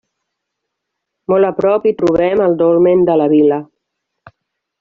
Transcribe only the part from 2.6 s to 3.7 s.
Dolmen de la Vila.